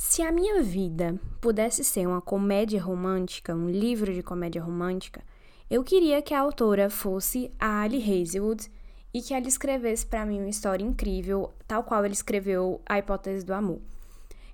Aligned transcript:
Se 0.00 0.22
a 0.22 0.30
minha 0.30 0.62
vida 0.62 1.20
pudesse 1.40 1.82
ser 1.82 2.06
uma 2.06 2.20
comédia 2.20 2.80
romântica, 2.80 3.52
um 3.52 3.68
livro 3.68 4.14
de 4.14 4.22
comédia 4.22 4.62
romântica, 4.62 5.24
eu 5.68 5.82
queria 5.82 6.22
que 6.22 6.32
a 6.32 6.38
autora 6.38 6.88
fosse 6.88 7.50
a 7.58 7.80
Ali 7.80 7.98
Hazelwood 7.98 8.70
e 9.12 9.20
que 9.20 9.34
ela 9.34 9.48
escrevesse 9.48 10.06
para 10.06 10.24
mim 10.24 10.38
uma 10.38 10.48
história 10.48 10.84
incrível, 10.84 11.52
tal 11.66 11.82
qual 11.82 12.04
ela 12.04 12.12
escreveu 12.12 12.80
A 12.88 12.96
Hipótese 12.96 13.44
do 13.44 13.52
Amor. 13.52 13.80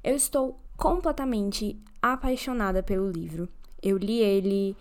Eu 0.03 0.17
estou 0.17 0.59
completamente 0.79 1.79
apaixonada 2.01 2.83
pelo 2.83 3.11
livro. 3.11 3.47
Eu 3.83 3.99
li 3.99 4.21
ele 4.21 4.75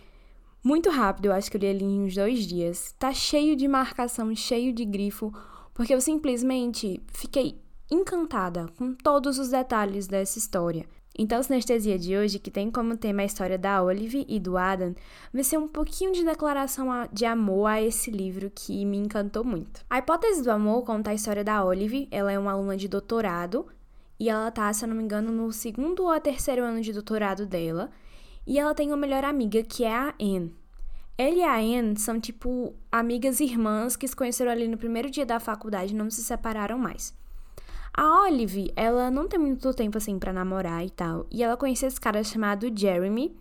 muito 0.64 0.90
rápido, 0.90 1.26
eu 1.26 1.34
acho 1.34 1.52
que 1.52 1.58
eu 1.58 1.62
li 1.62 1.68
ele 1.68 1.84
em 1.84 2.04
uns 2.04 2.16
dois 2.16 2.48
dias. 2.48 2.96
Tá 2.98 3.14
cheio 3.14 3.58
de 3.58 3.68
marcação, 3.68 4.34
cheio 4.34 4.72
de 4.72 4.86
grifo, 4.86 5.30
porque 5.74 5.94
eu 5.94 6.00
simplesmente 6.00 7.02
fiquei 7.12 7.62
encantada 7.94 8.68
com 8.78 8.94
todos 8.94 9.38
os 9.38 9.50
detalhes 9.50 10.08
dessa 10.08 10.38
história. 10.40 10.86
Então, 11.18 11.38
a 11.38 11.44
sinestesia 11.44 11.98
de 12.00 12.18
hoje, 12.18 12.40
que 12.40 12.50
tem 12.50 12.72
como 12.72 12.98
tema 12.98 13.22
a 13.22 13.26
história 13.26 13.56
da 13.56 13.84
Olive 13.84 14.26
e 14.28 14.40
do 14.40 14.58
Adam, 14.58 14.96
vai 15.32 15.44
ser 15.44 15.60
um 15.60 15.68
pouquinho 15.68 16.12
de 16.12 16.26
declaração 16.26 16.88
de 17.12 17.24
amor 17.24 17.68
a 17.68 17.80
esse 17.80 18.10
livro 18.10 18.52
que 18.54 18.84
me 18.84 18.98
encantou 18.98 19.44
muito. 19.44 19.86
A 19.88 20.00
Hipótese 20.00 20.42
do 20.42 20.50
Amor 20.50 20.84
conta 20.84 21.12
a 21.12 21.14
história 21.14 21.44
da 21.44 21.64
Olive, 21.64 22.08
ela 22.10 22.32
é 22.32 22.40
uma 22.40 22.54
aluna 22.54 22.76
de 22.76 22.88
doutorado, 22.88 23.68
e 24.20 24.28
ela 24.28 24.50
tá, 24.50 24.74
se 24.74 24.86
eu 24.86 24.90
não 24.90 24.96
me 24.96 25.04
engano, 25.04 25.32
no 25.32 25.52
segundo 25.52 26.04
ou 26.04 26.20
terceiro 26.20 26.64
ano 26.64 26.82
de 26.82 26.92
doutorado 26.92 27.46
dela, 27.46 27.92
e 28.48 28.58
ela 28.58 28.74
tem 28.74 28.88
uma 28.88 28.98
melhor 28.98 29.24
amiga 29.24 29.62
que 29.62 29.84
é 29.84 29.96
a 29.96 30.16
Anne. 30.20 30.56
Ela 31.16 31.36
e 31.36 31.44
a 31.44 31.58
Anne 31.58 31.96
são 32.00 32.20
tipo 32.20 32.74
amigas 32.92 33.40
irmãs 33.40 33.96
que 33.96 34.08
se 34.08 34.16
conheceram 34.16 34.52
ali 34.52 34.68
no 34.68 34.78
primeiro 34.78 35.12
dia 35.12 35.28
da 35.28 35.40
faculdade 35.40 35.94
e 35.94 35.96
não 35.96 36.10
se 36.10 36.24
separaram 36.24 36.80
mais. 36.80 37.14
A 37.96 38.24
Olive, 38.24 38.72
ela 38.76 39.12
não 39.12 39.28
tem 39.28 39.40
muito 39.40 39.74
tempo 39.74 39.98
assim 39.98 40.18
para 40.18 40.34
namorar 40.34 40.84
e 40.84 40.90
tal. 40.90 41.28
E 41.32 41.44
ela 41.44 41.56
conheceu 41.56 41.88
esse 41.88 42.02
cara 42.02 42.24
chamado 42.24 42.72
Jeremy. 42.76 43.36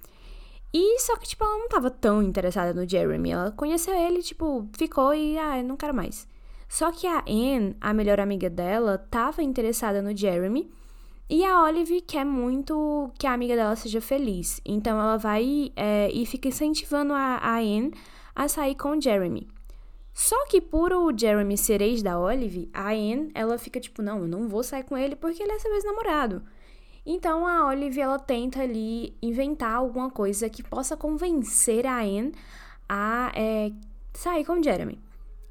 E 0.74 1.00
só 1.00 1.16
que, 1.16 1.28
tipo, 1.28 1.44
ela 1.44 1.58
não 1.58 1.68
tava 1.68 1.90
tão 1.90 2.22
interessada 2.22 2.72
no 2.74 2.88
Jeremy. 2.88 3.30
Ela 3.30 3.50
conheceu 3.50 3.94
ele, 3.94 4.22
tipo, 4.22 4.68
ficou 4.76 5.14
e, 5.14 5.38
ah, 5.38 5.62
não 5.62 5.76
quero 5.76 5.94
mais. 5.94 6.26
Só 6.68 6.90
que 6.90 7.06
a 7.06 7.24
Anne, 7.28 7.76
a 7.80 7.92
melhor 7.92 8.20
amiga 8.20 8.48
dela, 8.48 8.98
tava 8.98 9.42
interessada 9.42 10.00
no 10.00 10.16
Jeremy. 10.16 10.70
E 11.28 11.44
a 11.44 11.62
Olive 11.64 12.02
quer 12.02 12.24
muito 12.24 13.10
que 13.18 13.26
a 13.26 13.32
amiga 13.32 13.56
dela 13.56 13.76
seja 13.76 14.00
feliz. 14.00 14.60
Então 14.64 15.00
ela 15.00 15.16
vai 15.16 15.72
é, 15.76 16.10
e 16.12 16.26
fica 16.26 16.48
incentivando 16.48 17.14
a, 17.14 17.38
a 17.42 17.56
Anne 17.58 17.92
a 18.34 18.48
sair 18.48 18.74
com 18.74 18.96
o 18.96 19.00
Jeremy. 19.00 19.48
Só 20.14 20.46
que 20.46 20.60
por 20.60 20.92
o 20.92 21.16
Jeremy 21.16 21.56
ser 21.56 21.80
ex 21.80 22.02
da 22.02 22.18
Olive, 22.18 22.70
a 22.72 22.90
Anne, 22.90 23.30
ela 23.34 23.56
fica 23.56 23.80
tipo, 23.80 24.02
não, 24.02 24.20
eu 24.20 24.28
não 24.28 24.48
vou 24.48 24.62
sair 24.62 24.84
com 24.84 24.96
ele 24.96 25.16
porque 25.16 25.42
ele 25.42 25.52
é 25.52 25.58
seu 25.58 25.72
ex-namorado. 25.74 26.42
Então 27.04 27.46
a 27.46 27.66
Olive, 27.66 28.00
ela 28.00 28.18
tenta 28.18 28.62
ali 28.62 29.16
inventar 29.20 29.74
alguma 29.74 30.10
coisa 30.10 30.48
que 30.48 30.62
possa 30.62 30.96
convencer 30.96 31.86
a 31.86 32.00
Anne 32.00 32.32
a 32.88 33.32
é, 33.34 33.72
sair 34.12 34.44
com 34.44 34.60
o 34.60 34.62
Jeremy. 34.62 35.00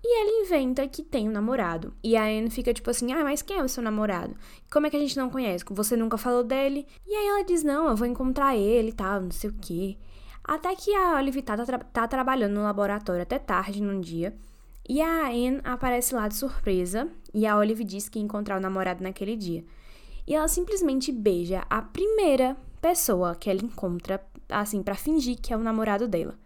E 0.03 0.21
ele 0.21 0.45
inventa 0.45 0.87
que 0.87 1.03
tem 1.03 1.29
um 1.29 1.31
namorado. 1.31 1.93
E 2.03 2.17
a 2.17 2.23
Anne 2.23 2.49
fica 2.49 2.73
tipo 2.73 2.89
assim: 2.89 3.11
ah, 3.13 3.23
mas 3.23 3.41
quem 3.41 3.57
é 3.57 3.63
o 3.63 3.69
seu 3.69 3.83
namorado? 3.83 4.35
Como 4.71 4.87
é 4.87 4.89
que 4.89 4.97
a 4.97 4.99
gente 4.99 5.17
não 5.17 5.29
conhece? 5.29 5.63
Você 5.69 5.95
nunca 5.95 6.17
falou 6.17 6.43
dele? 6.43 6.87
E 7.05 7.13
aí 7.13 7.27
ela 7.27 7.43
diz: 7.43 7.63
não, 7.63 7.87
eu 7.87 7.95
vou 7.95 8.07
encontrar 8.07 8.55
ele 8.55 8.89
e 8.89 8.93
tal, 8.93 9.21
não 9.21 9.31
sei 9.31 9.49
o 9.49 9.53
quê. 9.53 9.97
Até 10.43 10.75
que 10.75 10.93
a 10.95 11.17
Olive 11.17 11.41
tá, 11.43 11.55
tá, 11.55 11.77
tá 11.77 12.07
trabalhando 12.07 12.53
no 12.53 12.63
laboratório 12.63 13.21
até 13.21 13.37
tarde 13.37 13.81
num 13.81 14.01
dia. 14.01 14.35
E 14.87 15.01
a 15.01 15.27
Anne 15.27 15.61
aparece 15.63 16.13
lá 16.13 16.27
de 16.27 16.35
surpresa 16.35 17.07
e 17.33 17.45
a 17.45 17.57
Olive 17.57 17.83
diz 17.83 18.09
que 18.09 18.19
ia 18.19 18.25
encontrar 18.25 18.57
o 18.57 18.61
namorado 18.61 19.03
naquele 19.03 19.35
dia. 19.35 19.63
E 20.27 20.35
ela 20.35 20.47
simplesmente 20.47 21.11
beija 21.11 21.65
a 21.69 21.81
primeira 21.81 22.57
pessoa 22.81 23.35
que 23.35 23.49
ela 23.49 23.63
encontra, 23.63 24.23
assim, 24.49 24.81
para 24.81 24.95
fingir 24.95 25.37
que 25.39 25.53
é 25.53 25.57
o 25.57 25.61
namorado 25.61 26.07
dela. 26.07 26.37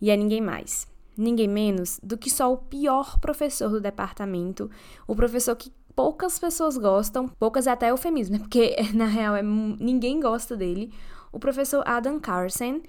E 0.00 0.10
é 0.10 0.16
ninguém 0.16 0.40
mais, 0.40 0.86
ninguém 1.16 1.48
menos 1.48 2.00
do 2.02 2.16
que 2.16 2.30
só 2.30 2.52
o 2.52 2.56
pior 2.56 3.18
professor 3.20 3.68
do 3.68 3.80
departamento, 3.80 4.70
o 5.06 5.14
professor 5.14 5.54
que 5.54 5.72
poucas 5.94 6.38
pessoas 6.38 6.76
gostam, 6.76 7.28
poucas 7.28 7.66
é 7.66 7.70
até 7.70 7.90
eufemismo, 7.90 8.36
né? 8.36 8.38
Porque 8.38 8.76
na 8.94 9.06
real 9.06 9.36
é, 9.36 9.42
ninguém 9.42 10.18
gosta 10.20 10.56
dele, 10.56 10.92
o 11.30 11.38
professor 11.38 11.82
Adam 11.86 12.20
Carson. 12.20 12.80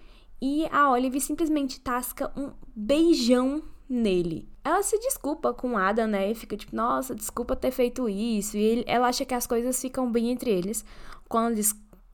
E 0.46 0.68
a 0.74 0.92
Olive 0.92 1.22
simplesmente 1.22 1.80
tasca 1.80 2.30
um 2.36 2.52
beijão 2.76 3.64
nele. 3.88 4.53
Ela 4.64 4.82
se 4.82 4.98
desculpa 5.00 5.54
com 5.54 5.78
Adam, 5.78 6.08
né? 6.08 6.32
E 6.32 6.36
fica 6.36 6.56
tipo, 6.56 6.76
nossa, 6.76 7.14
desculpa 7.14 7.56
ter 7.56 7.72
feito 7.72 8.08
isso. 8.08 8.56
E 8.56 8.62
ele, 8.62 8.84
ela 8.88 9.08
acha 9.08 9.26
que 9.26 9.34
as 9.34 9.46
coisas 9.46 9.80
ficam 9.80 10.10
bem 10.10 10.32
entre 10.32 10.50
eles. 10.50 10.86
Quando, 11.28 11.60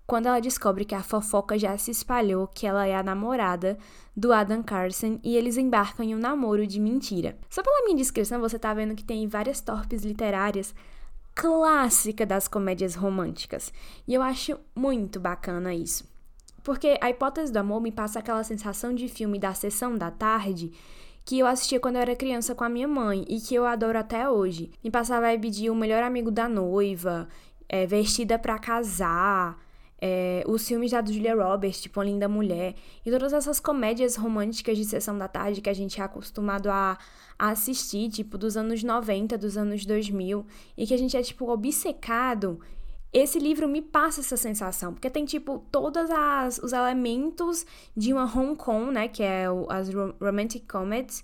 quando 0.07 0.25
ela 0.25 0.39
descobre 0.39 0.83
que 0.83 0.95
a 0.95 1.03
fofoca 1.03 1.59
já 1.59 1.77
se 1.77 1.91
espalhou, 1.91 2.47
que 2.47 2.65
ela 2.65 2.87
é 2.87 2.95
a 2.95 3.03
namorada 3.03 3.77
do 4.15 4.33
Adam 4.33 4.63
Carson 4.63 5.19
e 5.23 5.37
eles 5.37 5.57
embarcam 5.57 6.03
em 6.03 6.15
um 6.15 6.19
namoro 6.19 6.65
de 6.65 6.79
mentira. 6.79 7.37
Só 7.49 7.61
pela 7.61 7.85
minha 7.85 7.97
descrição, 7.97 8.41
você 8.41 8.57
tá 8.57 8.73
vendo 8.73 8.95
que 8.95 9.03
tem 9.03 9.27
várias 9.27 9.61
torpes 9.61 10.03
literárias 10.03 10.73
clássica 11.35 12.25
das 12.25 12.47
comédias 12.47 12.95
românticas. 12.95 13.71
E 14.07 14.13
eu 14.13 14.21
acho 14.21 14.59
muito 14.75 15.19
bacana 15.19 15.73
isso. 15.73 16.03
Porque 16.63 16.97
a 16.99 17.09
hipótese 17.09 17.53
do 17.53 17.57
amor 17.57 17.79
me 17.79 17.91
passa 17.91 18.19
aquela 18.19 18.43
sensação 18.43 18.93
de 18.93 19.07
filme 19.07 19.39
da 19.39 19.53
sessão 19.53 19.97
da 19.97 20.11
tarde 20.11 20.73
que 21.29 21.37
eu 21.37 21.45
assistia 21.45 21.79
quando 21.79 21.97
eu 21.97 22.01
era 22.01 22.15
criança 22.15 22.55
com 22.55 22.63
a 22.63 22.69
minha 22.69 22.87
mãe 22.87 23.23
e 23.29 23.39
que 23.39 23.53
eu 23.53 23.63
adoro 23.63 23.99
até 23.99 24.27
hoje. 24.27 24.71
Me 24.83 24.89
passava 24.89 25.31
a 25.31 25.37
pedir 25.37 25.69
o 25.69 25.75
melhor 25.75 26.01
amigo 26.01 26.31
da 26.31 26.49
noiva, 26.49 27.29
é, 27.69 27.85
vestida 27.85 28.39
para 28.39 28.57
casar, 28.57 29.55
é, 30.01 30.43
os 30.47 30.67
filmes 30.67 30.89
da 30.89 31.05
Julia 31.05 31.35
Roberts, 31.35 31.81
tipo 31.81 31.99
A 31.99 32.03
Linda 32.03 32.27
Mulher, 32.27 32.73
e 33.05 33.11
todas 33.11 33.31
essas 33.31 33.59
comédias 33.59 34.15
românticas 34.15 34.75
de 34.75 34.83
sessão 34.83 35.19
da 35.19 35.27
tarde 35.27 35.61
que 35.61 35.69
a 35.69 35.73
gente 35.73 36.01
é 36.01 36.03
acostumado 36.03 36.67
a, 36.67 36.97
a 37.37 37.49
assistir, 37.49 38.09
tipo, 38.09 38.35
dos 38.35 38.57
anos 38.57 38.81
90, 38.81 39.37
dos 39.37 39.55
anos 39.55 39.85
2000, 39.85 40.43
e 40.75 40.87
que 40.87 40.95
a 40.95 40.97
gente 40.97 41.15
é, 41.15 41.21
tipo, 41.21 41.47
obcecado 41.47 42.59
esse 43.11 43.39
livro 43.39 43.67
me 43.67 43.81
passa 43.81 44.21
essa 44.21 44.37
sensação, 44.37 44.93
porque 44.93 45.09
tem, 45.09 45.25
tipo, 45.25 45.65
todos 45.71 46.09
os 46.61 46.73
elementos 46.73 47.65
de 47.95 48.13
uma 48.13 48.25
Hong 48.25 48.55
Kong, 48.55 48.91
né, 48.91 49.07
que 49.07 49.23
é 49.23 49.49
o, 49.49 49.65
as 49.69 49.89
Romantic 50.19 50.71
Comedies, 50.71 51.23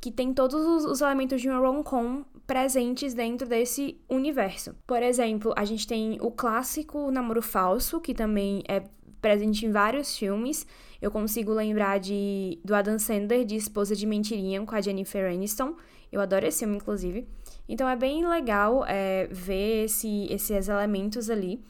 que 0.00 0.10
tem 0.10 0.34
todos 0.34 0.60
os, 0.66 0.84
os 0.84 1.00
elementos 1.00 1.40
de 1.40 1.48
uma 1.48 1.58
rom-com 1.58 2.24
presentes 2.44 3.14
dentro 3.14 3.48
desse 3.48 4.00
universo. 4.10 4.74
Por 4.84 5.00
exemplo, 5.00 5.54
a 5.56 5.64
gente 5.64 5.86
tem 5.86 6.18
o 6.20 6.28
clássico 6.28 7.08
Namoro 7.12 7.40
Falso, 7.40 8.00
que 8.00 8.12
também 8.12 8.64
é 8.68 8.82
presente 9.22 9.64
em 9.64 9.70
vários 9.70 10.18
filmes. 10.18 10.66
Eu 11.00 11.10
consigo 11.10 11.52
lembrar 11.52 11.98
de 11.98 12.58
do 12.64 12.74
Adam 12.74 12.98
Sandler, 12.98 13.44
de 13.44 13.56
Esposa 13.56 13.96
de 13.96 14.04
Mentirinha, 14.04 14.60
com 14.66 14.74
a 14.74 14.80
Jennifer 14.80 15.32
Aniston. 15.32 15.74
Eu 16.10 16.20
adoro 16.20 16.46
esse 16.46 16.58
filme, 16.58 16.76
inclusive. 16.76 17.26
Então 17.66 17.88
é 17.88 17.96
bem 17.96 18.26
legal 18.26 18.84
é, 18.86 19.28
ver 19.30 19.84
esse, 19.84 20.26
esses 20.28 20.68
elementos 20.68 21.30
ali. 21.30 21.64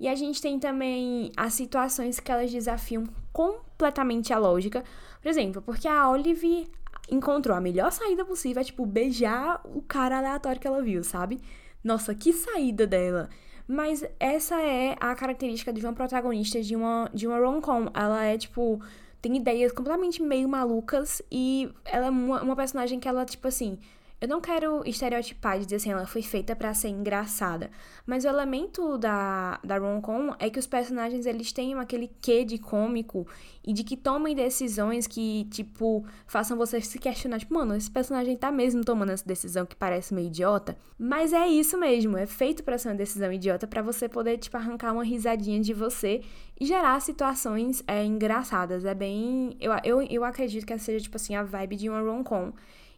E 0.00 0.08
a 0.08 0.14
gente 0.14 0.40
tem 0.40 0.58
também 0.58 1.30
as 1.36 1.52
situações 1.54 2.18
que 2.18 2.32
elas 2.32 2.50
desafiam 2.50 3.04
completamente 3.32 4.32
a 4.32 4.38
lógica. 4.38 4.82
Por 5.20 5.28
exemplo, 5.28 5.60
porque 5.60 5.86
a 5.86 6.08
Olive 6.10 6.66
encontrou 7.10 7.56
a 7.56 7.60
melhor 7.60 7.92
saída 7.92 8.24
possível, 8.24 8.62
é 8.62 8.64
tipo 8.64 8.86
beijar 8.86 9.60
o 9.64 9.82
cara 9.82 10.18
aleatório 10.18 10.60
que 10.60 10.66
ela 10.66 10.82
viu, 10.82 11.04
sabe? 11.04 11.40
Nossa, 11.82 12.14
que 12.14 12.32
saída 12.32 12.86
dela. 12.86 13.28
Mas 13.66 14.04
essa 14.20 14.60
é 14.60 14.94
a 15.00 15.14
característica 15.14 15.72
de 15.72 15.80
uma 15.84 15.92
protagonista 15.92 16.60
de 16.60 16.76
uma, 16.76 17.10
de 17.14 17.26
uma 17.26 17.38
rom-com. 17.38 17.88
Ela 17.94 18.24
é, 18.24 18.36
tipo, 18.36 18.80
tem 19.22 19.36
ideias 19.36 19.72
completamente 19.72 20.22
meio 20.22 20.48
malucas 20.48 21.22
e 21.30 21.70
ela 21.84 22.06
é 22.06 22.10
uma, 22.10 22.42
uma 22.42 22.56
personagem 22.56 23.00
que 23.00 23.08
ela, 23.08 23.24
tipo 23.24 23.48
assim, 23.48 23.78
eu 24.24 24.28
não 24.28 24.40
quero 24.40 24.82
estereotipar 24.86 25.56
e 25.56 25.64
dizer 25.66 25.76
assim, 25.76 25.92
ela 25.92 26.06
foi 26.06 26.22
feita 26.22 26.56
para 26.56 26.72
ser 26.72 26.88
engraçada, 26.88 27.70
mas 28.06 28.24
o 28.24 28.28
elemento 28.28 28.96
da, 28.96 29.60
da 29.62 29.76
rom-com 29.76 30.34
é 30.38 30.48
que 30.48 30.58
os 30.58 30.66
personagens 30.66 31.26
eles 31.26 31.52
têm 31.52 31.74
aquele 31.74 32.10
quê 32.22 32.42
de 32.42 32.56
cômico 32.56 33.26
e 33.62 33.70
de 33.70 33.84
que 33.84 33.98
tomem 33.98 34.34
decisões 34.34 35.06
que, 35.06 35.44
tipo, 35.50 36.06
façam 36.26 36.56
você 36.56 36.80
se 36.80 36.98
questionar, 36.98 37.38
tipo, 37.38 37.52
mano, 37.52 37.76
esse 37.76 37.90
personagem 37.90 38.34
tá 38.34 38.50
mesmo 38.50 38.82
tomando 38.82 39.12
essa 39.12 39.26
decisão 39.26 39.66
que 39.66 39.76
parece 39.76 40.14
meio 40.14 40.28
idiota, 40.28 40.74
mas 40.98 41.34
é 41.34 41.46
isso 41.46 41.76
mesmo, 41.76 42.16
é 42.16 42.24
feito 42.24 42.64
para 42.64 42.78
ser 42.78 42.88
uma 42.88 42.94
decisão 42.94 43.30
idiota 43.30 43.66
para 43.66 43.82
você 43.82 44.08
poder, 44.08 44.38
tipo, 44.38 44.56
arrancar 44.56 44.94
uma 44.94 45.04
risadinha 45.04 45.60
de 45.60 45.74
você 45.74 46.22
e 46.58 46.64
gerar 46.64 46.98
situações 47.00 47.84
é, 47.86 48.02
engraçadas. 48.02 48.86
É 48.86 48.94
bem. 48.94 49.54
Eu, 49.60 49.72
eu, 49.84 50.02
eu 50.02 50.24
acredito 50.24 50.64
que 50.64 50.78
seja, 50.78 51.02
tipo 51.02 51.16
assim, 51.16 51.34
a 51.34 51.42
vibe 51.42 51.76
de 51.76 51.90
uma 51.90 52.00
rom-com 52.00 52.52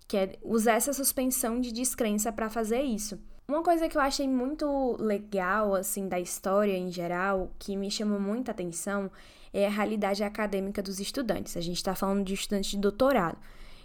que 0.08 0.16
é 0.16 0.38
usar 0.42 0.74
essa 0.74 0.92
suspensão 0.92 1.60
de 1.60 1.72
descrença 1.72 2.32
para 2.32 2.48
fazer 2.48 2.82
isso. 2.82 3.18
Uma 3.48 3.62
coisa 3.62 3.88
que 3.88 3.96
eu 3.96 4.02
achei 4.02 4.28
muito 4.28 4.96
legal, 4.98 5.74
assim, 5.74 6.08
da 6.08 6.18
história 6.18 6.76
em 6.76 6.90
geral, 6.90 7.52
que 7.58 7.76
me 7.76 7.90
chamou 7.90 8.18
muita 8.18 8.50
atenção, 8.50 9.10
é 9.52 9.66
a 9.66 9.70
realidade 9.70 10.24
acadêmica 10.24 10.82
dos 10.82 10.98
estudantes. 10.98 11.56
A 11.56 11.60
gente 11.60 11.76
está 11.76 11.94
falando 11.94 12.24
de 12.24 12.34
estudantes 12.34 12.70
de 12.70 12.78
doutorado. 12.78 13.38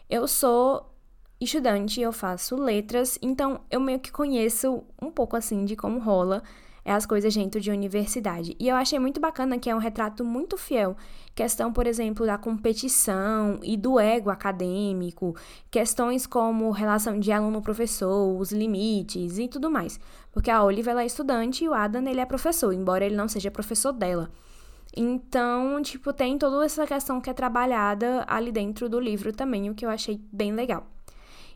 Eu 0.09 0.27
sou 0.27 0.91
estudante, 1.39 2.01
eu 2.01 2.11
faço 2.11 2.55
letras, 2.55 3.17
então 3.21 3.61
eu 3.69 3.79
meio 3.79 3.99
que 3.99 4.11
conheço 4.11 4.83
um 5.01 5.11
pouco, 5.11 5.35
assim, 5.35 5.63
de 5.65 5.75
como 5.75 5.99
rola 5.99 6.43
é 6.83 6.91
as 6.91 7.05
coisas 7.05 7.33
dentro 7.33 7.61
de 7.61 7.69
universidade. 7.69 8.55
E 8.59 8.67
eu 8.67 8.75
achei 8.75 8.97
muito 8.97 9.19
bacana 9.19 9.57
que 9.57 9.69
é 9.69 9.75
um 9.75 9.79
retrato 9.79 10.25
muito 10.25 10.57
fiel. 10.57 10.95
Questão, 11.35 11.71
por 11.71 11.87
exemplo, 11.87 12.25
da 12.25 12.37
competição 12.37 13.59
e 13.63 13.77
do 13.77 13.99
ego 13.99 14.29
acadêmico, 14.29 15.35
questões 15.69 16.25
como 16.25 16.71
relação 16.71 17.19
de 17.19 17.31
aluno-professor, 17.31 18.39
os 18.39 18.51
limites 18.51 19.37
e 19.37 19.47
tudo 19.47 19.69
mais. 19.69 19.99
Porque 20.31 20.49
a 20.49 20.63
Olive 20.63 20.89
ela 20.89 21.03
é 21.03 21.05
estudante 21.05 21.63
e 21.63 21.69
o 21.69 21.73
Adam 21.73 22.07
ele 22.07 22.19
é 22.19 22.25
professor, 22.25 22.73
embora 22.73 23.05
ele 23.05 23.15
não 23.15 23.27
seja 23.27 23.51
professor 23.51 23.93
dela. 23.93 24.29
Então, 24.95 25.81
tipo, 25.81 26.11
tem 26.11 26.37
toda 26.37 26.65
essa 26.65 26.85
questão 26.85 27.21
que 27.21 27.29
é 27.29 27.33
trabalhada 27.33 28.25
ali 28.27 28.51
dentro 28.51 28.89
do 28.89 28.99
livro 28.99 29.31
também, 29.31 29.69
o 29.69 29.75
que 29.75 29.85
eu 29.85 29.89
achei 29.89 30.19
bem 30.31 30.51
legal. 30.51 30.85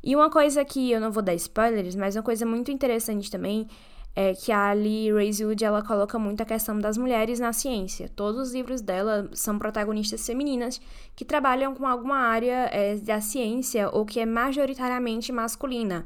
E 0.01 0.15
uma 0.15 0.29
coisa 0.29 0.63
que 0.63 0.91
eu 0.91 1.01
não 1.01 1.11
vou 1.11 1.23
dar 1.23 1.33
spoilers, 1.33 1.95
mas 1.95 2.15
uma 2.15 2.23
coisa 2.23 2.45
muito 2.45 2.71
interessante 2.71 3.29
também 3.29 3.67
é 4.15 4.33
que 4.33 4.51
a 4.51 4.69
Ali 4.69 5.11
Raiswood 5.11 5.63
ela 5.63 5.83
coloca 5.83 6.17
muito 6.17 6.41
a 6.41 6.45
questão 6.45 6.79
das 6.79 6.97
mulheres 6.97 7.39
na 7.39 7.51
ciência. 7.51 8.09
Todos 8.15 8.47
os 8.47 8.53
livros 8.53 8.81
dela 8.81 9.29
são 9.33 9.59
protagonistas 9.59 10.25
femininas 10.25 10.79
que 11.15 11.25
trabalham 11.25 11.75
com 11.75 11.85
alguma 11.85 12.19
área 12.19 12.69
é, 12.71 12.95
da 12.95 13.19
ciência 13.19 13.89
ou 13.89 14.05
que 14.05 14.21
é 14.21 14.25
majoritariamente 14.25 15.33
masculina. 15.33 16.05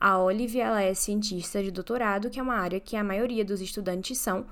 A 0.00 0.18
Olive 0.22 0.60
ela 0.60 0.80
é 0.80 0.94
cientista 0.94 1.60
de 1.60 1.72
doutorado, 1.72 2.30
que 2.30 2.38
é 2.38 2.42
uma 2.42 2.54
área 2.54 2.78
que 2.78 2.96
a 2.96 3.02
maioria 3.02 3.44
dos 3.44 3.60
estudantes 3.60 4.18
são 4.18 4.46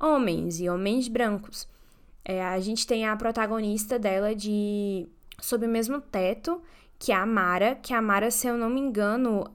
homens 0.00 0.58
e 0.58 0.68
homens 0.68 1.06
brancos. 1.06 1.68
É, 2.24 2.44
a 2.44 2.58
gente 2.58 2.84
tem 2.84 3.06
a 3.06 3.14
protagonista 3.16 3.96
dela 3.96 4.34
de 4.34 5.06
Sob 5.40 5.64
o 5.64 5.68
Mesmo 5.68 6.00
Teto, 6.00 6.60
que 6.98 7.12
é 7.12 7.14
a 7.14 7.24
Mara, 7.24 7.76
que 7.76 7.94
a 7.94 8.02
Mara, 8.02 8.28
se 8.30 8.48
eu 8.48 8.58
não 8.58 8.68
me 8.68 8.80
engano, 8.80 9.48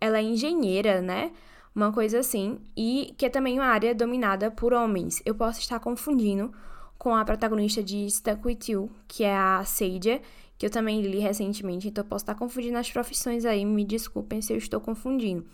ela 0.00 0.18
é 0.18 0.22
engenheira, 0.22 1.02
né? 1.02 1.30
Uma 1.74 1.90
coisa 1.92 2.18
assim, 2.18 2.58
e 2.76 3.14
que 3.16 3.24
é 3.24 3.28
também 3.30 3.58
uma 3.58 3.66
área 3.66 3.94
dominada 3.94 4.50
por 4.50 4.72
homens. 4.74 5.22
Eu 5.24 5.34
posso 5.34 5.60
estar 5.60 5.80
confundindo 5.80 6.52
com 6.98 7.14
a 7.14 7.24
protagonista 7.24 7.82
de 7.82 8.08
Stuck 8.10 8.46
With 8.46 8.58
You, 8.68 8.90
que 9.08 9.24
é 9.24 9.34
a 9.34 9.64
Sage, 9.64 10.20
que 10.58 10.66
eu 10.66 10.70
também 10.70 11.00
li 11.00 11.18
recentemente, 11.18 11.88
então 11.88 12.04
eu 12.04 12.08
posso 12.08 12.22
estar 12.22 12.34
confundindo 12.34 12.78
as 12.78 12.90
profissões 12.90 13.44
aí, 13.44 13.64
me 13.64 13.84
desculpem 13.84 14.40
se 14.40 14.52
eu 14.52 14.56
estou 14.56 14.80
confundindo. 14.80 15.44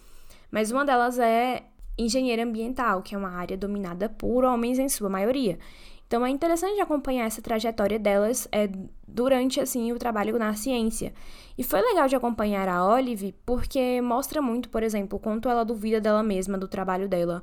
Mas 0.50 0.70
uma 0.70 0.84
delas 0.84 1.18
é 1.18 1.64
engenheira 1.96 2.44
ambiental, 2.44 3.00
que 3.00 3.14
é 3.14 3.18
uma 3.18 3.30
área 3.30 3.56
dominada 3.56 4.08
por 4.08 4.44
homens 4.44 4.78
em 4.78 4.88
sua 4.88 5.08
maioria. 5.08 5.58
Então 6.06 6.24
é 6.26 6.30
interessante 6.30 6.80
acompanhar 6.80 7.26
essa 7.26 7.40
trajetória 7.40 7.98
delas 7.98 8.48
é, 8.50 8.68
durante 9.08 9.60
assim 9.60 9.92
o 9.92 9.98
trabalho 9.98 10.38
na 10.38 10.54
ciência. 10.54 11.12
E 11.56 11.64
foi 11.64 11.80
legal 11.80 12.06
de 12.06 12.14
acompanhar 12.14 12.68
a 12.68 12.86
Olive 12.86 13.34
porque 13.44 14.00
mostra 14.00 14.40
muito, 14.40 14.68
por 14.68 14.82
exemplo, 14.82 15.16
o 15.16 15.20
quanto 15.20 15.48
ela 15.48 15.64
duvida 15.64 16.00
dela 16.00 16.22
mesma, 16.22 16.56
do 16.56 16.68
trabalho 16.68 17.08
dela. 17.08 17.42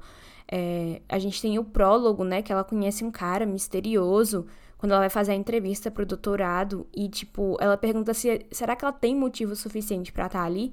É, 0.50 1.01
a 1.09 1.19
gente 1.19 1.41
tem 1.41 1.57
o 1.57 1.63
prólogo, 1.63 2.23
né, 2.23 2.41
que 2.41 2.51
ela 2.51 2.63
conhece 2.63 3.03
um 3.03 3.12
cara 3.12 3.45
misterioso 3.45 4.45
quando 4.77 4.91
ela 4.91 5.01
vai 5.01 5.09
fazer 5.09 5.31
a 5.31 5.35
entrevista 5.35 5.89
pro 5.89 6.06
doutorado 6.06 6.85
e 6.95 7.09
tipo, 7.09 7.57
ela 7.59 7.75
pergunta 7.75 8.13
se 8.13 8.45
será 8.51 8.75
que 8.75 8.85
ela 8.85 8.94
tem 8.94 9.15
motivo 9.15 9.56
suficiente 9.56 10.12
para 10.12 10.27
estar 10.27 10.39
tá 10.39 10.45
ali? 10.45 10.71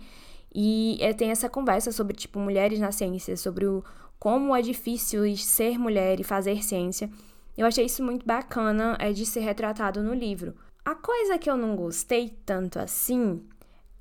E 0.54 0.98
é, 1.00 1.12
tem 1.12 1.30
essa 1.30 1.48
conversa 1.48 1.90
sobre, 1.90 2.14
tipo, 2.14 2.38
mulheres 2.38 2.78
na 2.78 2.92
ciência, 2.92 3.36
sobre 3.36 3.66
o, 3.66 3.82
como 4.18 4.54
é 4.54 4.60
difícil 4.60 5.34
ser 5.36 5.78
mulher 5.78 6.20
e 6.20 6.24
fazer 6.24 6.62
ciência. 6.62 7.10
Eu 7.56 7.66
achei 7.66 7.86
isso 7.86 8.02
muito 8.02 8.26
bacana 8.26 8.96
é, 9.00 9.12
de 9.12 9.24
ser 9.24 9.40
retratado 9.40 10.02
no 10.02 10.14
livro. 10.14 10.54
A 10.84 10.94
coisa 10.96 11.38
que 11.38 11.48
eu 11.48 11.56
não 11.56 11.76
gostei 11.76 12.36
tanto 12.44 12.78
assim 12.78 13.40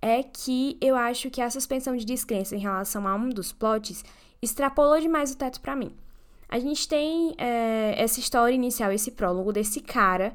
é 0.01 0.23
que 0.23 0.77
eu 0.81 0.95
acho 0.95 1.29
que 1.29 1.39
a 1.39 1.49
suspensão 1.49 1.95
de 1.95 2.03
descrença 2.03 2.55
em 2.55 2.59
relação 2.59 3.07
a 3.07 3.13
um 3.13 3.29
dos 3.29 3.51
plots 3.51 4.03
extrapolou 4.41 4.99
demais 4.99 5.31
o 5.31 5.37
teto 5.37 5.61
para 5.61 5.75
mim. 5.75 5.95
A 6.49 6.57
gente 6.57 6.87
tem 6.87 7.35
é, 7.37 7.93
essa 7.97 8.19
história 8.19 8.55
inicial, 8.55 8.91
esse 8.91 9.11
prólogo 9.11 9.53
desse 9.53 9.79
cara 9.79 10.33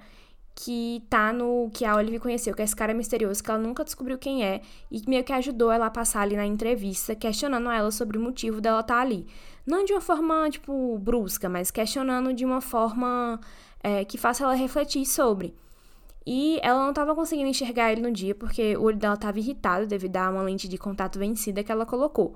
que 0.55 1.03
tá 1.11 1.33
no 1.33 1.69
que 1.75 1.85
a 1.85 1.95
Olive 1.97 2.21
conheceu, 2.21 2.55
que 2.55 2.63
é 2.63 2.65
esse 2.65 2.75
cara 2.75 2.95
misterioso 2.95 3.43
que 3.43 3.51
ela 3.51 3.61
nunca 3.61 3.85
descobriu 3.85 4.17
quem 4.17 4.43
é 4.43 4.63
e 4.91 5.01
que 5.01 5.11
meio 5.11 5.23
que 5.23 5.33
ajudou 5.33 5.71
ela 5.71 5.87
a 5.87 5.91
passar 5.91 6.23
ali 6.23 6.37
na 6.37 6.47
entrevista, 6.47 7.15
questionando 7.15 7.69
ela 7.71 7.91
sobre 7.91 8.17
o 8.17 8.21
motivo 8.21 8.61
dela 8.61 8.81
estar 8.81 8.95
tá 8.95 9.01
ali. 9.01 9.27
Não 9.67 9.85
de 9.85 9.93
uma 9.93 10.01
forma, 10.01 10.49
tipo, 10.49 10.97
brusca, 10.99 11.49
mas 11.49 11.71
questionando 11.71 12.33
de 12.33 12.45
uma 12.45 12.63
forma 12.63 13.39
é, 13.83 14.05
que 14.05 14.17
faça 14.17 14.45
ela 14.45 14.55
refletir 14.55 15.05
sobre. 15.05 15.53
E 16.27 16.59
ela 16.63 16.83
não 16.83 16.91
estava 16.91 17.15
conseguindo 17.15 17.49
enxergar 17.49 17.93
ele 17.93 18.01
no 18.01 18.11
dia 18.11 18.35
porque 18.35 18.77
o 18.77 18.83
olho 18.83 18.97
dela 18.97 19.15
estava 19.15 19.39
irritado 19.39 19.87
devido 19.87 20.17
a 20.17 20.31
uma 20.31 20.43
lente 20.43 20.67
de 20.67 20.77
contato 20.77 21.19
vencida 21.19 21.63
que 21.63 21.71
ela 21.71 21.87
colocou. 21.87 22.35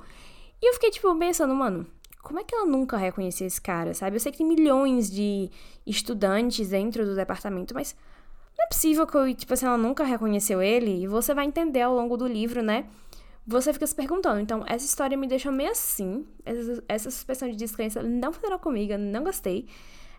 E 0.63 0.69
eu 0.69 0.75
fiquei, 0.75 0.91
tipo, 0.91 1.13
pensando, 1.17 1.55
mano, 1.55 1.87
como 2.23 2.39
é 2.39 2.45
que 2.45 2.55
ela 2.55 2.67
nunca 2.67 2.97
reconheceu 2.97 3.47
esse 3.47 3.61
cara, 3.61 3.93
sabe? 3.95 4.17
Eu 4.17 4.21
sei 4.21 4.31
que 4.31 4.39
tem 4.39 4.47
milhões 4.47 5.11
de 5.11 5.51
estudantes 5.87 6.69
dentro 6.69 7.05
do 7.05 7.17
departamento, 7.17 7.75
mas 7.75 7.97
não 8.57 8.67
é 8.67 8.69
possível 8.69 9.07
que, 9.07 9.35
tipo 9.35 9.55
assim, 9.55 9.67
ela 9.67 9.79
nunca 9.79 10.05
reconheceu 10.05 10.63
ele. 10.63 11.03
E 11.03 11.07
você 11.07 11.35
vai 11.35 11.47
entender 11.47 11.81
ao 11.81 11.95
longo 11.95 12.17
do 12.17 12.27
livro, 12.27 12.63
né? 12.63 12.87
Você 13.47 13.73
fica 13.73 13.87
se 13.87 13.95
perguntando. 13.95 14.39
Então, 14.39 14.63
essa 14.67 14.85
história 14.85 15.17
me 15.17 15.27
deixou 15.27 15.51
meio 15.51 15.71
assim. 15.71 16.27
Essa, 16.45 16.85
essa 16.89 17.11
suspensão 17.11 17.49
de 17.49 17.57
descrença 17.57 18.03
não 18.03 18.33
funcionou 18.33 18.59
comigo, 18.59 18.93
eu 18.93 18.99
não 18.99 19.25
gostei. 19.25 19.67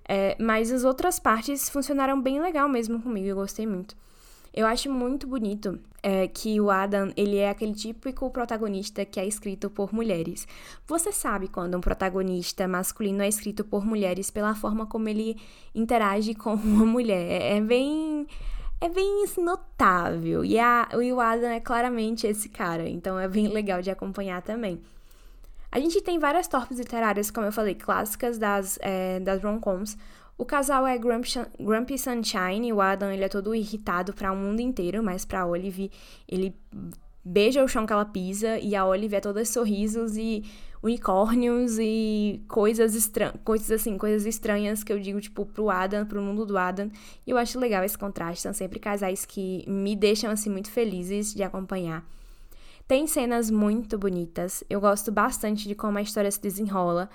É, 0.07 0.36
mas 0.39 0.71
as 0.71 0.83
outras 0.83 1.19
partes 1.19 1.69
funcionaram 1.69 2.21
bem 2.21 2.42
legal 2.42 2.68
mesmo 2.68 3.01
comigo, 3.01 3.27
eu 3.27 3.36
gostei 3.36 3.65
muito. 3.65 3.95
Eu 4.53 4.68
acho 4.68 4.92
muito 4.92 5.25
bonito 5.25 5.80
é, 6.03 6.27
que 6.27 6.59
o 6.59 6.69
Adam, 6.69 7.13
ele 7.15 7.38
é 7.38 7.50
aquele 7.50 7.74
típico 7.74 8.30
protagonista 8.30 9.06
que 9.06 9.18
é 9.18 9.25
escrito 9.25 9.69
por 9.69 9.94
mulheres. 9.94 10.45
Você 10.86 11.12
sabe 11.12 11.48
quando 11.48 11.77
um 11.77 11.81
protagonista 11.81 12.68
masculino 12.68 13.24
é 13.24 13.30
escrito 13.30 13.63
por 13.63 13.86
mulheres 13.86 14.30
pela 14.30 14.53
forma 14.53 14.86
como 14.86 15.07
ele 15.07 15.38
interage 15.74 16.36
com 16.36 16.53
uma 16.56 16.86
mulher. 16.86 17.42
É, 17.42 17.57
é 17.57 17.62
bem... 17.62 18.27
É 18.83 18.89
bem 18.89 19.25
notável. 19.38 20.44
E, 20.44 20.57
a, 20.57 20.89
e 21.00 21.13
o 21.13 21.21
Adam 21.21 21.51
é 21.51 21.59
claramente 21.59 22.25
esse 22.25 22.50
cara. 22.50 22.89
Então 22.89 23.19
é 23.19 23.27
bem 23.27 23.48
legal 23.48 23.80
de 23.80 23.92
acompanhar 23.92 24.42
também. 24.42 24.81
A 25.72 25.80
gente 25.80 26.02
tem 26.02 26.20
várias 26.20 26.48
torpes 26.48 26.78
literárias, 26.78 27.32
como 27.32 27.48
eu 27.48 27.52
falei, 27.52 27.76
clássicas 27.76 28.38
das, 28.38 28.78
é, 28.82 29.20
das 29.22 29.42
rom-coms. 29.42 29.98
O 30.38 30.44
casal 30.44 30.86
é 30.86 30.98
Grumpy, 30.98 31.30
Grumpy 31.60 31.98
Sunshine, 31.98 32.74
o 32.74 32.82
Adam 32.82 33.12
ele 33.12 33.24
é 33.24 33.30
todo 33.30 33.56
irritado 33.56 34.12
para 34.12 34.32
o 34.32 34.36
mundo 34.36 34.60
inteiro, 34.60 35.02
mas 35.02 35.24
para 35.24 35.46
Olive 35.46 35.92
ele 36.28 36.56
beija 37.24 37.64
o 37.64 37.68
chão 37.68 37.86
que 37.86 37.94
ela 37.94 38.04
pisa 38.04 38.58
e 38.58 38.76
a 38.76 38.86
Olive 38.86 39.16
é 39.16 39.20
toda 39.22 39.46
sorrisos 39.46 40.18
e 40.18 40.44
unicórnios 40.82 41.78
e 41.80 42.44
coisas 42.48 42.96
estranhas, 42.96 43.36
coisas 43.44 43.72
assim, 43.72 43.98
coisas 43.98 44.26
estranhas 44.26 44.84
que 44.84 44.92
eu 44.92 45.00
digo 45.00 45.22
tipo 45.22 45.46
pro 45.46 45.70
Adam, 45.70 46.06
pro 46.06 46.22
mundo 46.22 46.46
do 46.46 46.58
Adam. 46.58 46.90
E 47.25 47.30
eu 47.30 47.38
acho 47.38 47.60
legal 47.60 47.84
esse 47.84 47.98
contraste, 47.98 48.42
são 48.42 48.54
sempre 48.54 48.80
casais 48.80 49.25
que 49.25 49.63
me 49.70 49.96
deixam 49.96 50.32
assim 50.32 50.50
muito 50.50 50.72
felizes 50.72 51.34
de 51.34 51.44
acompanhar. 51.44 52.04
Tem 52.91 53.07
cenas 53.07 53.50
muito 53.50 53.98
bonitas. 53.98 54.65
Eu 54.69 54.81
gosto 54.81 55.13
bastante 55.13 55.65
de 55.65 55.74
como 55.74 55.98
a 55.98 56.01
história 56.01 56.29
se 56.29 56.41
desenrola. 56.41 57.10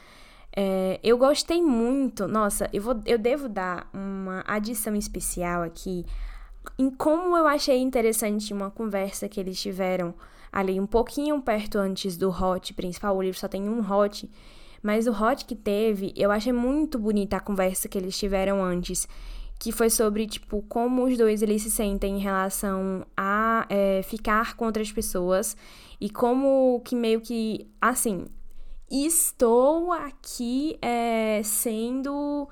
É, 0.56 0.98
eu 1.04 1.18
gostei 1.18 1.60
muito, 1.60 2.26
nossa, 2.26 2.66
eu, 2.72 2.80
vou, 2.80 2.98
eu 3.04 3.18
devo 3.18 3.46
dar 3.46 3.86
uma 3.92 4.42
adição 4.46 4.96
especial 4.96 5.62
aqui 5.62 6.06
em 6.78 6.88
como 6.88 7.36
eu 7.36 7.46
achei 7.46 7.76
interessante 7.76 8.54
uma 8.54 8.70
conversa 8.70 9.28
que 9.28 9.38
eles 9.38 9.60
tiveram 9.60 10.14
ali 10.50 10.80
um 10.80 10.86
pouquinho 10.86 11.42
perto 11.42 11.76
antes 11.76 12.16
do 12.16 12.30
hot 12.30 12.72
principal. 12.72 13.14
O 13.14 13.20
livro 13.20 13.38
só 13.38 13.46
tem 13.46 13.68
um 13.68 13.80
hot, 13.80 14.30
mas 14.82 15.06
o 15.06 15.12
hot 15.12 15.44
que 15.44 15.54
teve, 15.54 16.10
eu 16.16 16.30
achei 16.30 16.54
muito 16.54 16.98
bonita 16.98 17.36
a 17.36 17.40
conversa 17.40 17.86
que 17.86 17.98
eles 17.98 18.18
tiveram 18.18 18.64
antes, 18.64 19.06
que 19.58 19.72
foi 19.72 19.90
sobre 19.90 20.26
tipo 20.26 20.62
como 20.68 21.04
os 21.04 21.16
dois 21.16 21.42
eles 21.42 21.62
se 21.62 21.70
sentem 21.70 22.16
em 22.16 22.20
relação 22.20 23.06
a 23.16 23.66
é, 23.68 24.02
ficar 24.02 24.54
com 24.56 24.66
outras 24.66 24.92
pessoas 24.92 25.56
e 26.00 26.10
como 26.10 26.80
que 26.84 26.94
meio 26.94 27.20
que 27.20 27.66
assim 27.80 28.26
estou 28.90 29.92
aqui 29.92 30.78
é, 30.80 31.40
sendo 31.42 32.48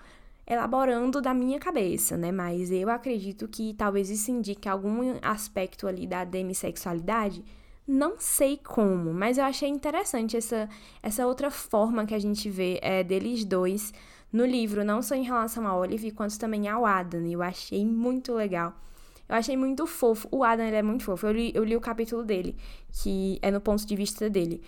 elaborando 0.47 1.21
da 1.21 1.33
minha 1.33 1.59
cabeça, 1.59 2.17
né? 2.17 2.31
Mas 2.31 2.71
eu 2.71 2.91
acredito 2.91 3.49
que 3.49 3.75
talvez 3.75 4.11
isso 4.11 4.31
indique 4.31 4.69
algum 4.69 5.17
aspecto 5.23 5.87
ali 5.87 6.07
da 6.07 6.25
demissexualidade. 6.25 7.43
Não 7.87 8.15
sei 8.19 8.57
como, 8.57 9.13
mas 9.13 9.39
eu 9.39 9.45
achei 9.45 9.69
interessante 9.69 10.37
essa, 10.37 10.69
essa 11.03 11.27
outra 11.27 11.51
forma 11.51 12.07
que 12.07 12.15
a 12.15 12.19
gente 12.19 12.49
vê 12.51 12.79
é, 12.83 13.05
deles 13.05 13.45
dois 13.45 13.93
no 14.35 14.45
livro, 14.45 14.85
não 14.85 15.01
só 15.01 15.15
em 15.15 15.23
relação 15.23 15.65
a 15.65 15.77
Olive, 15.77 16.11
quanto 16.11 16.37
também 16.37 16.67
ao 16.67 16.85
Adam. 16.85 17.25
Eu 17.25 17.41
achei 17.41 17.87
muito 17.87 18.35
legal. 18.35 18.75
Eu 19.29 19.37
achei 19.37 19.57
muito 19.57 19.87
fofo. 19.87 20.27
O 20.29 20.43
Adam, 20.43 20.67
ele 20.67 20.75
é 20.75 20.83
muito 20.83 21.05
fofo. 21.05 21.29
Eu 21.29 21.33
li, 21.33 21.53
eu 21.55 21.63
li 21.63 21.77
o 21.77 21.81
capítulo 21.81 22.25
dele, 22.25 22.57
que 22.91 23.39
é 23.41 23.53
no 23.53 23.61
ponto 23.61 23.87
de 23.87 23.95
vista 23.95 24.29
dele. 24.29 24.61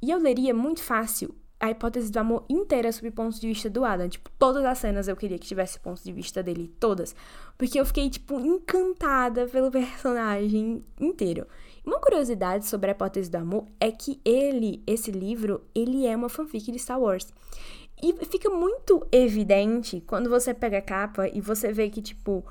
E 0.00 0.12
eu 0.12 0.18
leria 0.20 0.54
muito 0.54 0.80
fácil 0.80 1.34
a 1.58 1.68
hipótese 1.68 2.12
do 2.12 2.18
amor 2.18 2.44
inteira 2.48 2.92
sob 2.92 3.08
o 3.08 3.12
ponto 3.12 3.40
de 3.40 3.48
vista 3.48 3.68
do 3.68 3.84
Adam. 3.84 4.08
Tipo, 4.08 4.30
todas 4.38 4.64
as 4.64 4.78
cenas 4.78 5.08
eu 5.08 5.16
queria 5.16 5.36
que 5.36 5.48
tivesse 5.48 5.80
ponto 5.80 6.00
de 6.00 6.12
vista 6.12 6.40
dele, 6.40 6.72
todas. 6.78 7.12
Porque 7.58 7.80
eu 7.80 7.84
fiquei, 7.84 8.08
tipo, 8.08 8.38
encantada 8.38 9.48
pelo 9.48 9.68
personagem 9.68 10.84
inteiro. 11.00 11.44
Uma 11.84 11.98
curiosidade 11.98 12.66
sobre 12.66 12.90
a 12.90 12.92
hipótese 12.92 13.28
do 13.28 13.36
amor 13.36 13.66
é 13.80 13.90
que 13.90 14.20
ele, 14.24 14.80
esse 14.86 15.10
livro, 15.10 15.60
ele 15.74 16.06
é 16.06 16.14
uma 16.14 16.28
fanfic 16.28 16.70
de 16.70 16.78
Star 16.78 17.00
Wars. 17.00 17.26
E 18.02 18.12
fica 18.26 18.48
muito 18.48 19.06
evidente 19.10 20.02
quando 20.06 20.30
você 20.30 20.54
pega 20.54 20.78
a 20.78 20.82
capa 20.82 21.28
e 21.28 21.40
você 21.40 21.72
vê 21.72 21.90
que, 21.90 22.00
tipo, 22.00 22.44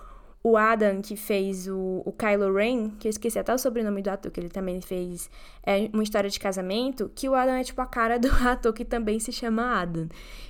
o 0.43 0.55
Adam, 0.55 1.01
que 1.01 1.15
fez 1.15 1.67
o, 1.67 2.01
o 2.05 2.11
Kylo 2.11 2.53
Ren, 2.53 2.91
que 2.91 3.07
eu 3.07 3.09
esqueci 3.09 3.37
até 3.39 3.53
o 3.53 3.57
sobrenome 3.57 4.01
do 4.01 4.09
ator, 4.09 4.31
que 4.31 4.39
ele 4.39 4.49
também 4.49 4.81
fez 4.81 5.29
é, 5.65 5.89
uma 5.91 6.03
história 6.03 6.29
de 6.29 6.39
casamento, 6.39 7.11
que 7.13 7.27
o 7.27 7.35
Adam 7.35 7.55
é 7.55 7.63
tipo 7.63 7.81
a 7.81 7.85
cara 7.85 8.17
do 8.17 8.29
ator 8.47 8.73
que 8.73 8.85
também 8.85 9.19
se 9.19 9.31
chama 9.31 9.81
Adam. 9.81 10.07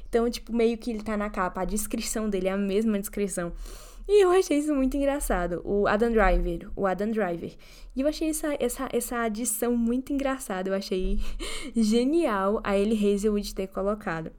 Então, 0.09 0.29
tipo, 0.29 0.55
meio 0.55 0.77
que 0.77 0.91
ele 0.91 1.03
tá 1.03 1.17
na 1.17 1.29
capa, 1.29 1.61
a 1.61 1.65
descrição 1.65 2.29
dele 2.29 2.47
é 2.47 2.51
a 2.51 2.57
mesma 2.57 2.99
descrição. 2.99 3.51
E 4.07 4.23
eu 4.23 4.31
achei 4.31 4.57
isso 4.57 4.73
muito 4.73 4.95
engraçado. 4.95 5.61
O 5.65 5.85
Adam 5.85 6.11
Driver, 6.11 6.69
o 6.75 6.85
Adam 6.87 7.11
Driver. 7.11 7.53
E 7.95 8.01
eu 8.01 8.07
achei 8.07 8.29
essa, 8.29 8.55
essa, 8.59 8.87
essa 8.91 9.19
adição 9.19 9.75
muito 9.75 10.13
engraçada. 10.13 10.69
Eu 10.69 10.73
achei 10.73 11.19
genial 11.75 12.61
a 12.63 12.77
Ellie 12.77 13.13
Hazelwood 13.13 13.53
ter 13.53 13.67
colocado. 13.67 14.31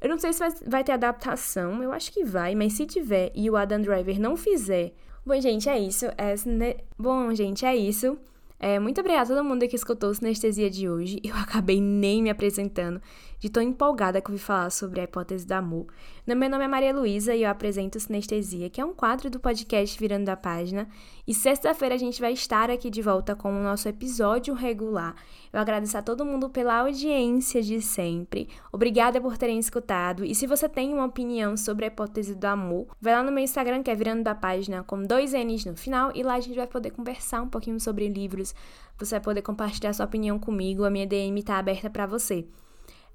Eu 0.00 0.08
não 0.08 0.18
sei 0.18 0.32
se 0.32 0.38
vai, 0.38 0.50
vai 0.66 0.84
ter 0.84 0.92
adaptação, 0.92 1.82
eu 1.82 1.90
acho 1.90 2.12
que 2.12 2.22
vai, 2.22 2.54
mas 2.54 2.74
se 2.74 2.86
tiver 2.86 3.32
e 3.34 3.50
o 3.50 3.56
Adam 3.56 3.80
Driver 3.80 4.20
não 4.20 4.36
fizer. 4.36 4.92
Bom, 5.24 5.40
gente, 5.40 5.68
é 5.68 5.78
isso. 5.78 6.06
É, 6.06 6.34
bom, 6.96 7.34
gente, 7.34 7.66
é 7.66 7.74
isso. 7.74 8.16
É, 8.58 8.78
muito 8.78 9.00
obrigada 9.00 9.32
a 9.32 9.36
todo 9.36 9.44
mundo 9.44 9.66
que 9.68 9.76
escutou 9.76 10.10
o 10.10 10.14
Sinestesia 10.14 10.70
de 10.70 10.88
hoje. 10.88 11.20
Eu 11.22 11.34
acabei 11.36 11.80
nem 11.80 12.22
me 12.22 12.30
apresentando, 12.30 13.02
de 13.38 13.50
tão 13.50 13.62
empolgada 13.62 14.20
que 14.20 14.30
eu 14.30 14.34
vi 14.34 14.40
falar 14.40 14.70
sobre 14.70 15.00
a 15.00 15.04
hipótese 15.04 15.46
do 15.46 15.52
amor. 15.52 15.86
Meu 16.26 16.50
nome 16.50 16.64
é 16.64 16.68
Maria 16.68 16.94
Luísa 16.94 17.34
e 17.34 17.42
eu 17.42 17.50
apresento 17.50 18.00
Sinestesia, 18.00 18.70
que 18.70 18.80
é 18.80 18.84
um 18.84 18.94
quadro 18.94 19.30
do 19.30 19.38
podcast 19.38 19.98
Virando 19.98 20.24
da 20.24 20.36
Página. 20.36 20.88
E 21.26 21.34
sexta-feira 21.34 21.94
a 21.94 21.98
gente 21.98 22.20
vai 22.20 22.32
estar 22.32 22.70
aqui 22.70 22.90
de 22.90 23.02
volta 23.02 23.34
com 23.34 23.50
o 23.50 23.62
nosso 23.62 23.88
episódio 23.88 24.54
regular. 24.54 25.14
Eu 25.52 25.60
agradeço 25.60 25.96
a 25.96 26.02
todo 26.02 26.24
mundo 26.24 26.50
pela 26.50 26.80
audiência 26.80 27.62
de 27.62 27.80
sempre. 27.80 28.48
Obrigada 28.72 29.20
por 29.20 29.36
terem 29.36 29.58
escutado. 29.58 30.24
E 30.24 30.34
se 30.34 30.46
você 30.46 30.68
tem 30.68 30.92
uma 30.92 31.04
opinião 31.04 31.56
sobre 31.56 31.84
a 31.84 31.88
hipótese 31.88 32.34
do 32.34 32.44
amor, 32.44 32.88
vai 33.00 33.14
lá 33.14 33.22
no 33.22 33.32
meu 33.32 33.44
Instagram, 33.44 33.82
que 33.82 33.90
é 33.90 33.94
Virando 33.94 34.22
da 34.22 34.34
Página, 34.34 34.82
com 34.82 35.02
dois 35.02 35.32
N's 35.32 35.64
no 35.64 35.76
final, 35.76 36.10
e 36.14 36.22
lá 36.22 36.34
a 36.34 36.40
gente 36.40 36.56
vai 36.56 36.66
poder 36.66 36.90
conversar 36.90 37.42
um 37.42 37.48
pouquinho 37.48 37.78
sobre 37.78 38.08
livros. 38.08 38.54
Você 38.98 39.14
vai 39.14 39.20
poder 39.20 39.42
compartilhar 39.42 39.92
sua 39.92 40.06
opinião 40.06 40.38
comigo, 40.38 40.84
a 40.84 40.90
minha 40.90 41.06
DM 41.06 41.38
está 41.38 41.58
aberta 41.58 41.90
para 41.90 42.06
você. 42.06 42.46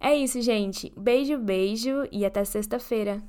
É 0.01 0.13
isso, 0.15 0.41
gente. 0.41 0.91
Beijo, 0.98 1.38
beijo 1.38 2.05
e 2.12 2.25
até 2.25 2.43
sexta-feira. 2.43 3.24